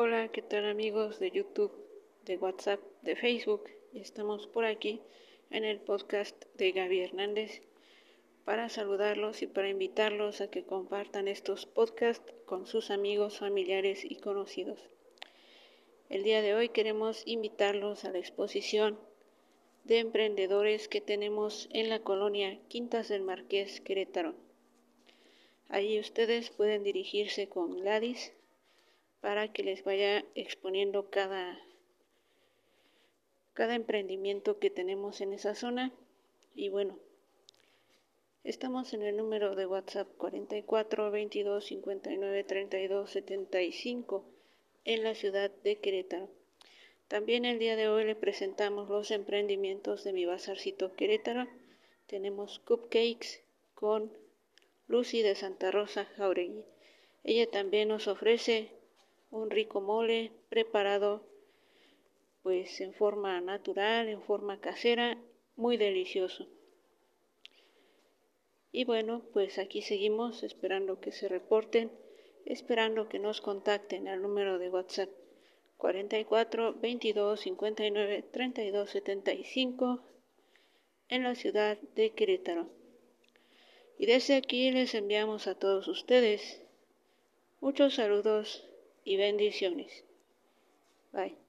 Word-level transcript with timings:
Hola, 0.00 0.28
¿qué 0.28 0.42
tal 0.42 0.64
amigos 0.64 1.18
de 1.18 1.32
YouTube, 1.32 1.72
de 2.24 2.36
WhatsApp, 2.36 2.78
de 3.02 3.16
Facebook? 3.16 3.64
Estamos 3.92 4.46
por 4.46 4.64
aquí 4.64 5.02
en 5.50 5.64
el 5.64 5.80
podcast 5.80 6.44
de 6.54 6.70
Gaby 6.70 7.00
Hernández 7.00 7.62
para 8.44 8.68
saludarlos 8.68 9.42
y 9.42 9.48
para 9.48 9.68
invitarlos 9.68 10.40
a 10.40 10.52
que 10.52 10.62
compartan 10.62 11.26
estos 11.26 11.66
podcasts 11.66 12.32
con 12.46 12.68
sus 12.68 12.92
amigos, 12.92 13.40
familiares 13.40 14.04
y 14.04 14.14
conocidos. 14.14 14.78
El 16.08 16.22
día 16.22 16.42
de 16.42 16.54
hoy 16.54 16.68
queremos 16.68 17.24
invitarlos 17.26 18.04
a 18.04 18.12
la 18.12 18.18
exposición 18.18 19.00
de 19.82 19.98
emprendedores 19.98 20.86
que 20.86 21.00
tenemos 21.00 21.68
en 21.72 21.88
la 21.88 21.98
colonia 21.98 22.60
Quintas 22.68 23.08
del 23.08 23.22
Marqués 23.22 23.80
Querétaro. 23.80 24.36
Ahí 25.68 25.98
ustedes 25.98 26.50
pueden 26.50 26.84
dirigirse 26.84 27.48
con 27.48 27.80
Gladys 27.80 28.32
para 29.20 29.52
que 29.52 29.62
les 29.62 29.84
vaya 29.84 30.24
exponiendo 30.34 31.10
cada, 31.10 31.58
cada 33.54 33.74
emprendimiento 33.74 34.58
que 34.58 34.70
tenemos 34.70 35.20
en 35.20 35.32
esa 35.32 35.54
zona. 35.54 35.92
Y 36.54 36.68
bueno, 36.68 36.98
estamos 38.44 38.94
en 38.94 39.02
el 39.02 39.16
número 39.16 39.54
de 39.54 39.66
WhatsApp 39.66 40.08
44 40.16 41.10
22 41.10 41.64
59 41.64 42.44
32 42.44 43.10
75 43.10 44.24
en 44.84 45.02
la 45.02 45.14
ciudad 45.14 45.50
de 45.64 45.78
Querétaro. 45.78 46.28
También 47.08 47.44
el 47.44 47.58
día 47.58 47.74
de 47.74 47.88
hoy 47.88 48.04
le 48.04 48.14
presentamos 48.14 48.88
los 48.88 49.10
emprendimientos 49.10 50.04
de 50.04 50.12
mi 50.12 50.26
bazarcito 50.26 50.92
Querétaro. 50.94 51.46
Tenemos 52.06 52.58
cupcakes 52.60 53.42
con 53.74 54.12
Lucy 54.88 55.22
de 55.22 55.34
Santa 55.34 55.70
Rosa 55.70 56.04
Jauregui. 56.16 56.64
Ella 57.24 57.50
también 57.50 57.88
nos 57.88 58.08
ofrece 58.08 58.77
un 59.30 59.50
rico 59.50 59.80
mole 59.80 60.32
preparado 60.48 61.22
pues 62.42 62.80
en 62.80 62.94
forma 62.94 63.40
natural, 63.40 64.08
en 64.08 64.22
forma 64.22 64.60
casera, 64.60 65.18
muy 65.56 65.76
delicioso. 65.76 66.46
Y 68.72 68.84
bueno, 68.84 69.22
pues 69.32 69.58
aquí 69.58 69.82
seguimos 69.82 70.42
esperando 70.42 71.00
que 71.00 71.12
se 71.12 71.28
reporten, 71.28 71.90
esperando 72.44 73.08
que 73.08 73.18
nos 73.18 73.40
contacten 73.40 74.08
al 74.08 74.22
número 74.22 74.58
de 74.58 74.70
WhatsApp 74.70 75.10
44 75.78 76.74
22 76.74 77.40
59 77.40 78.24
32 78.30 78.90
75 78.90 80.00
en 81.08 81.22
la 81.22 81.34
ciudad 81.34 81.78
de 81.94 82.10
Querétaro. 82.10 82.68
Y 83.98 84.06
desde 84.06 84.36
aquí 84.36 84.70
les 84.70 84.94
enviamos 84.94 85.46
a 85.46 85.54
todos 85.54 85.88
ustedes 85.88 86.62
muchos 87.60 87.94
saludos 87.94 88.67
y 89.08 89.16
bendiciones. 89.16 90.04
Bye. 91.12 91.47